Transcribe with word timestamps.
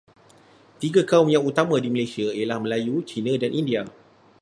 Tiga 0.81 1.01
kaum 1.11 1.27
yang 1.33 1.45
utama 1.49 1.75
di 1.81 1.85
Malaysia 1.95 2.25
ialah 2.39 2.57
Melayu, 2.63 2.95
Cina 3.09 3.33
dan 3.43 3.51
India. 3.61 3.81